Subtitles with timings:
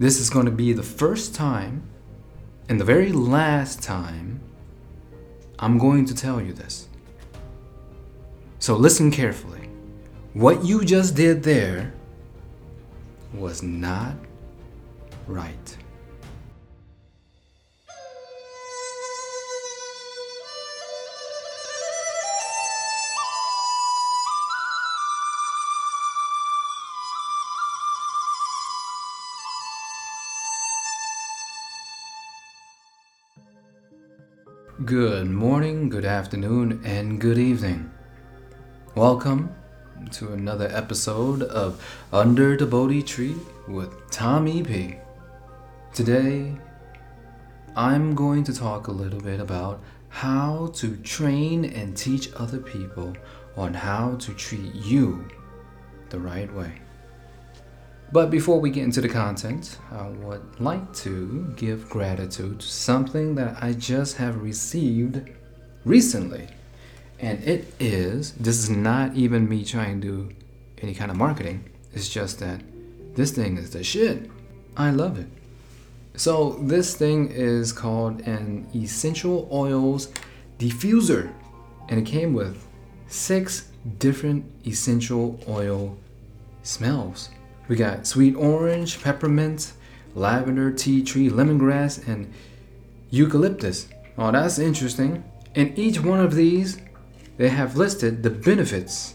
[0.00, 1.82] This is going to be the first time
[2.70, 4.40] and the very last time
[5.58, 6.88] I'm going to tell you this.
[8.60, 9.68] So listen carefully.
[10.32, 11.92] What you just did there
[13.34, 14.14] was not
[15.26, 15.76] right.
[34.84, 37.90] Good morning, good afternoon, and good evening.
[38.94, 39.54] Welcome
[40.12, 43.36] to another episode of Under the Bodhi Tree
[43.68, 44.94] with Tommy P.
[45.92, 46.56] Today,
[47.76, 53.14] I'm going to talk a little bit about how to train and teach other people
[53.58, 55.28] on how to treat you
[56.08, 56.80] the right way.
[58.12, 63.36] But before we get into the content, I would like to give gratitude to something
[63.36, 65.30] that I just have received
[65.84, 66.48] recently.
[67.20, 70.34] And it is this is not even me trying to do
[70.82, 72.62] any kind of marketing, it's just that
[73.14, 74.30] this thing is the shit.
[74.76, 75.26] I love it.
[76.16, 80.08] So, this thing is called an essential oils
[80.58, 81.32] diffuser,
[81.88, 82.66] and it came with
[83.06, 85.96] six different essential oil
[86.62, 87.30] smells.
[87.70, 89.74] We got sweet orange, peppermint,
[90.16, 92.34] lavender, tea tree, lemongrass, and
[93.10, 93.86] eucalyptus.
[94.18, 95.22] Oh, that's interesting.
[95.54, 96.80] In each one of these,
[97.36, 99.14] they have listed the benefits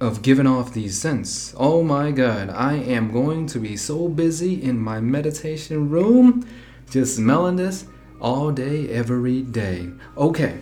[0.00, 1.54] of giving off these scents.
[1.58, 6.48] Oh my god, I am going to be so busy in my meditation room
[6.90, 7.84] just smelling this
[8.18, 9.90] all day, every day.
[10.16, 10.56] Okay,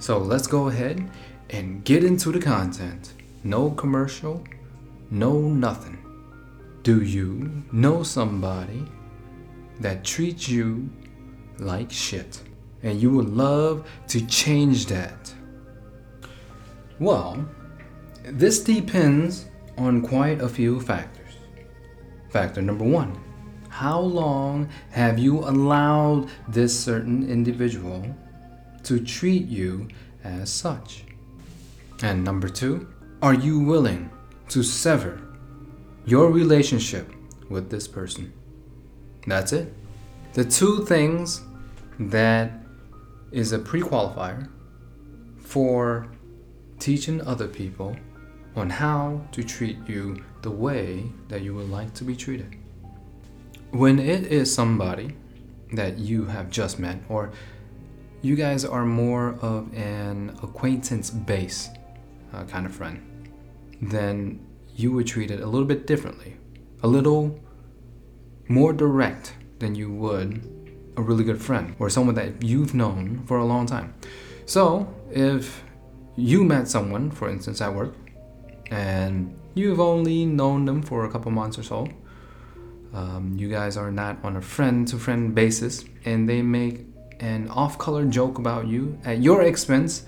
[0.00, 1.08] so let's go ahead
[1.50, 3.12] and get into the content.
[3.44, 4.42] No commercial,
[5.10, 5.98] know nothing.
[6.82, 8.84] Do you know somebody
[9.80, 10.88] that treats you
[11.58, 12.40] like shit?
[12.82, 15.34] And you would love to change that?
[16.98, 17.44] Well,
[18.24, 21.34] this depends on quite a few factors.
[22.30, 23.18] Factor number one
[23.68, 28.14] How long have you allowed this certain individual
[28.84, 29.88] to treat you
[30.24, 31.04] as such?
[32.02, 32.88] And number two,
[33.22, 34.10] are you willing
[34.48, 35.20] to sever
[36.04, 37.12] your relationship
[37.48, 38.32] with this person.
[39.26, 39.72] That's it.
[40.34, 41.42] The two things
[41.98, 42.52] that
[43.32, 44.48] is a pre qualifier
[45.38, 46.08] for
[46.78, 47.96] teaching other people
[48.54, 52.56] on how to treat you the way that you would like to be treated.
[53.70, 55.16] When it is somebody
[55.72, 57.32] that you have just met, or
[58.22, 61.68] you guys are more of an acquaintance base
[62.32, 63.02] uh, kind of friend,
[63.80, 64.44] then
[64.74, 66.36] you would treat it a little bit differently,
[66.82, 67.40] a little
[68.48, 70.52] more direct than you would
[70.96, 73.94] a really good friend or someone that you've known for a long time.
[74.46, 75.62] So, if
[76.16, 77.94] you met someone, for instance, at work,
[78.70, 81.88] and you've only known them for a couple months or so,
[82.94, 86.86] um, you guys are not on a friend to friend basis, and they make
[87.20, 90.04] an off color joke about you at your expense,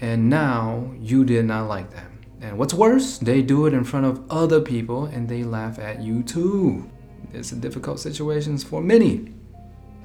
[0.00, 2.11] and now you did not like that.
[2.42, 6.02] And what's worse, they do it in front of other people and they laugh at
[6.02, 6.90] you too.
[7.32, 9.32] It's a difficult situation for many,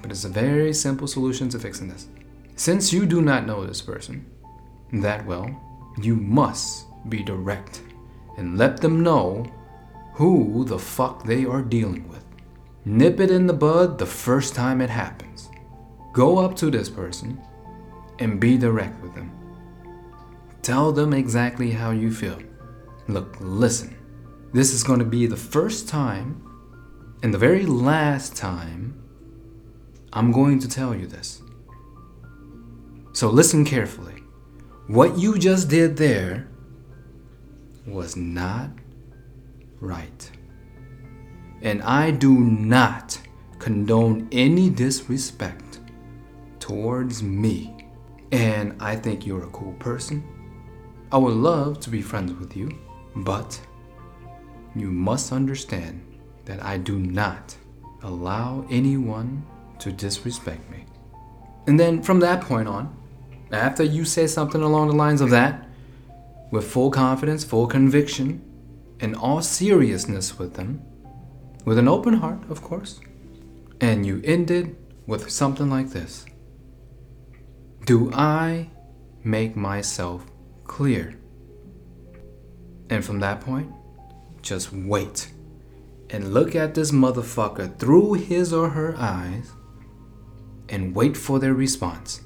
[0.04, 2.08] but it's a very simple solution to fixing this.
[2.56, 4.24] Since you do not know this person
[4.94, 5.50] that well,
[6.00, 7.82] you must be direct
[8.38, 9.52] and let them know
[10.14, 12.24] who the fuck they are dealing with.
[12.86, 15.50] Nip it in the bud the first time it happens.
[16.14, 17.42] Go up to this person
[18.20, 19.32] and be direct with them.
[20.68, 22.38] Tell them exactly how you feel.
[23.08, 23.96] Look, listen.
[24.52, 26.44] This is going to be the first time
[27.24, 29.02] and the very last time
[30.12, 31.42] I'm going to tell you this.
[33.14, 34.16] So listen carefully.
[34.88, 36.50] What you just did there
[37.86, 38.70] was not
[39.80, 40.32] right.
[41.62, 43.18] And I do not
[43.58, 45.80] condone any disrespect
[46.60, 47.88] towards me.
[48.34, 50.28] And I think you're a cool person.
[51.10, 52.70] I would love to be friends with you,
[53.16, 53.60] but
[54.76, 56.02] you must understand
[56.46, 57.56] that I do not
[58.04, 59.46] allow anyone
[59.80, 60.86] to disrespect me.
[61.66, 62.94] And then from that point on,
[63.52, 65.68] after you say something along the lines of that,
[66.52, 68.42] with full confidence, full conviction,
[69.00, 70.82] and all seriousness with them,
[71.64, 73.00] with an open heart, of course,
[73.80, 74.76] and you ended
[75.06, 76.26] with something like this
[77.86, 78.70] Do I
[79.24, 80.26] make myself
[80.68, 81.18] clear.
[82.90, 83.72] And from that point,
[84.42, 85.32] just wait.
[86.10, 89.52] and look at this motherfucker through his or her eyes
[90.70, 92.22] and wait for their response.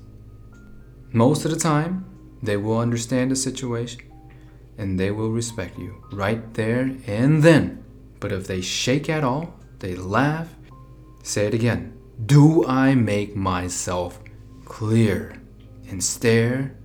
[1.12, 2.06] Most of the time,
[2.42, 4.02] they will understand the situation
[4.78, 7.84] and they will respect you right there and then.
[8.20, 10.56] But if they shake at all, they laugh,
[11.24, 11.98] say it again.
[12.26, 14.20] Do I make myself
[14.64, 15.42] clear
[15.90, 16.78] and stare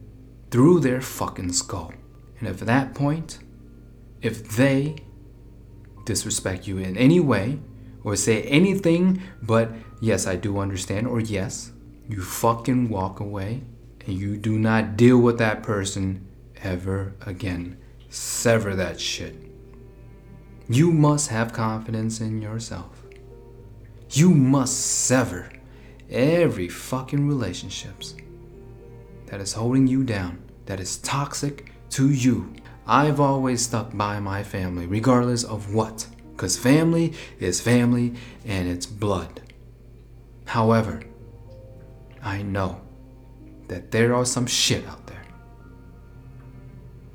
[0.51, 1.93] through their fucking skull?
[2.39, 3.39] And at that point,
[4.23, 4.97] if they
[6.05, 7.59] disrespect you in any way
[8.05, 11.73] or say anything but, yes, I do understand, or yes,
[12.09, 13.63] you fucking walk away
[14.07, 16.27] and you do not deal with that person
[16.63, 17.79] ever again.
[18.09, 19.35] Sever that shit.
[20.69, 23.03] You must have confidence in yourself.
[24.11, 25.51] You must sever
[26.09, 28.15] every fucking relationships
[29.27, 32.53] that is holding you down, that is toxic to you.
[32.87, 38.15] I've always stuck by my family, regardless of what, because family is family
[38.45, 39.41] and it's blood.
[40.45, 41.03] However,
[42.23, 42.81] I know
[43.69, 45.25] that there are some shit out there.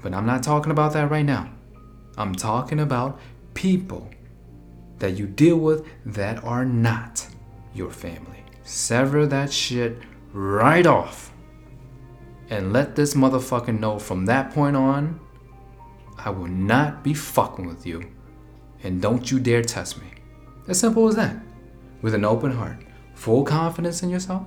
[0.01, 1.51] But I'm not talking about that right now.
[2.17, 3.19] I'm talking about
[3.53, 4.09] people
[4.99, 7.27] that you deal with that are not
[7.73, 8.43] your family.
[8.63, 9.97] Sever that shit
[10.33, 11.31] right off.
[12.51, 15.21] And let this motherfucker know from that point on,
[16.17, 18.11] I will not be fucking with you.
[18.83, 20.07] And don't you dare test me.
[20.67, 21.37] As simple as that.
[22.01, 22.83] With an open heart,
[23.15, 24.45] full confidence in yourself,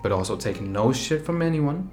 [0.00, 1.90] but also taking no shit from anyone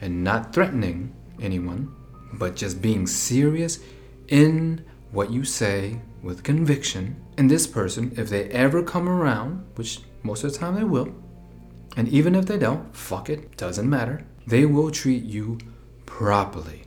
[0.00, 1.94] and not threatening anyone,
[2.32, 3.78] but just being serious
[4.28, 7.22] in what you say with conviction.
[7.38, 11.14] And this person, if they ever come around, which most of the time they will,
[11.96, 15.58] and even if they don't, fuck it, doesn't matter, they will treat you
[16.06, 16.82] properly.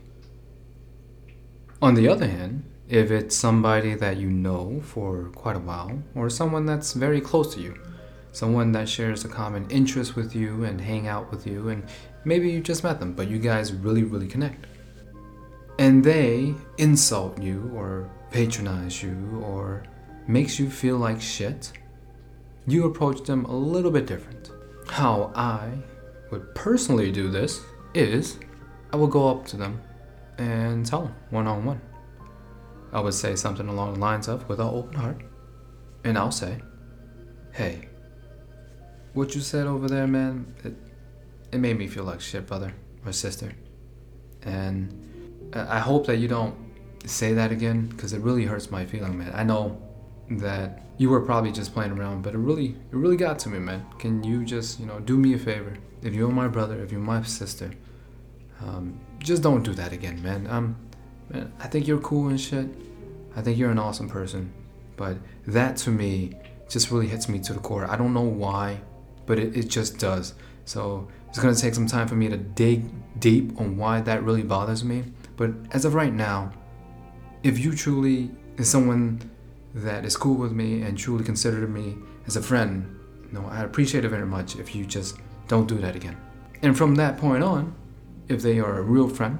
[1.82, 6.30] On the other hand, if it's somebody that you know for quite a while, or
[6.30, 7.78] someone that's very close to you,
[8.32, 11.82] someone that shares a common interest with you and hang out with you, and
[12.24, 14.66] maybe you just met them, but you guys really, really connect.
[15.78, 19.82] And they insult you or patronize you or
[20.26, 21.72] makes you feel like shit,
[22.66, 24.50] you approach them a little bit different.
[24.88, 25.70] How I
[26.30, 27.60] would personally do this
[27.94, 28.38] is
[28.92, 29.80] I will go up to them
[30.38, 31.80] and tell them one on one.
[32.92, 35.22] I would say something along the lines of, with an open heart,
[36.04, 36.60] and I'll say,
[37.52, 37.88] Hey,
[39.12, 40.74] what you said over there, man, it,
[41.52, 42.74] it made me feel like shit, brother
[43.04, 43.52] or sister.
[44.42, 46.54] And I hope that you don't
[47.06, 49.32] say that again because it really hurts my feeling, man.
[49.34, 49.80] I know
[50.30, 53.58] that you were probably just playing around, but it really, it really got to me,
[53.58, 53.84] man.
[53.98, 55.76] Can you just, you know, do me a favor?
[56.02, 57.70] If you're my brother, if you're my sister,
[58.60, 60.46] um, just don't do that again, man.
[60.46, 60.76] Um,
[61.28, 62.68] man, I think you're cool and shit.
[63.36, 64.52] I think you're an awesome person,
[64.96, 66.32] but that to me
[66.68, 67.88] just really hits me to the core.
[67.90, 68.80] I don't know why,
[69.26, 70.34] but it, it just does.
[70.64, 72.90] So it's gonna take some time for me to dig
[73.20, 75.04] deep on why that really bothers me.
[75.36, 76.52] But as of right now,
[77.42, 79.20] if you truly is someone
[79.76, 81.96] that is cool with me and truly consider me
[82.26, 85.18] as a friend, you know, I appreciate it very much if you just
[85.48, 86.16] don't do that again.
[86.62, 87.74] And from that point on,
[88.28, 89.38] if they are a real friend,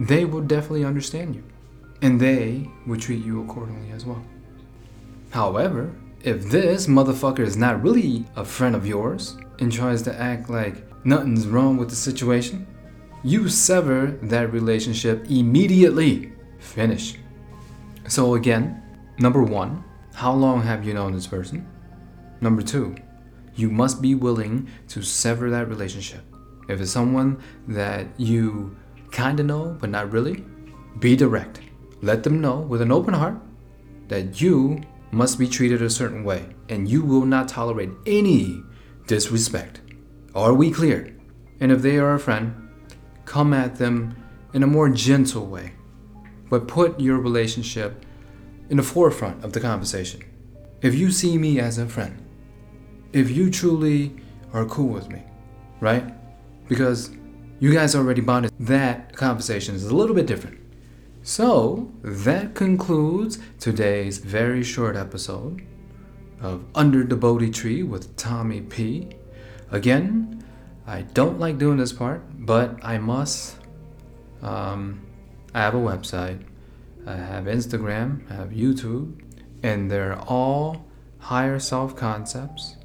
[0.00, 1.44] they will definitely understand you.
[2.00, 4.24] And they will treat you accordingly as well.
[5.30, 10.48] However, if this motherfucker is not really a friend of yours and tries to act
[10.48, 12.66] like nothing's wrong with the situation,
[13.22, 16.32] you sever that relationship immediately.
[16.58, 17.16] Finish.
[18.08, 18.81] So, again,
[19.18, 21.66] number one, how long have you known this person?
[22.40, 22.94] Number two,
[23.54, 26.24] you must be willing to sever that relationship.
[26.68, 28.76] If it's someone that you
[29.10, 30.44] kind of know but not really,
[30.98, 31.60] be direct.
[32.00, 33.36] Let them know with an open heart
[34.08, 38.62] that you must be treated a certain way and you will not tolerate any
[39.06, 39.80] disrespect.
[40.34, 41.16] Are we clear?
[41.60, 42.70] And if they are a friend,
[43.24, 44.16] come at them
[44.54, 45.74] in a more gentle way,
[46.48, 48.04] but put your relationship
[48.72, 50.24] in the forefront of the conversation.
[50.80, 52.26] If you see me as a friend,
[53.12, 54.16] if you truly
[54.54, 55.22] are cool with me,
[55.80, 56.14] right?
[56.70, 57.10] Because
[57.60, 60.58] you guys already bonded, that conversation is a little bit different.
[61.22, 65.60] So, that concludes today's very short episode
[66.40, 69.10] of Under the Bodhi Tree with Tommy P.
[69.70, 70.42] Again,
[70.86, 73.58] I don't like doing this part, but I must.
[74.40, 75.02] Um,
[75.52, 76.42] I have a website,
[77.06, 79.20] I have Instagram, I have YouTube,
[79.62, 80.84] and they're all
[81.18, 82.76] higher self concepts.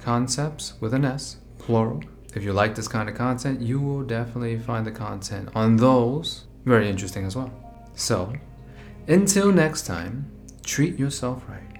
[0.00, 2.02] Concepts with an S, plural.
[2.34, 6.46] If you like this kind of content, you will definitely find the content on those
[6.64, 7.52] very interesting as well.
[7.94, 8.32] So,
[9.06, 10.30] until next time,
[10.64, 11.74] treat yourself right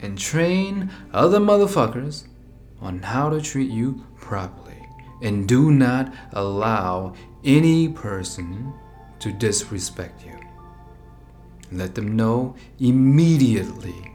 [0.00, 2.26] and train other motherfuckers
[2.80, 4.74] on how to treat you properly.
[5.22, 8.72] And do not allow any person
[9.18, 10.38] to disrespect you.
[11.70, 14.12] Let them know immediately.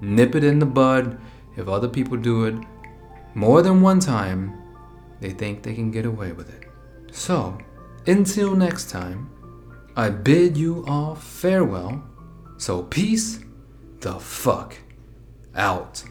[0.00, 1.18] Nip it in the bud.
[1.56, 2.54] If other people do it
[3.34, 4.52] more than one time,
[5.20, 6.68] they think they can get away with it.
[7.12, 7.58] So,
[8.06, 9.30] until next time,
[9.96, 12.02] I bid you all farewell.
[12.56, 13.40] So, peace
[14.00, 14.76] the fuck
[15.54, 16.02] out.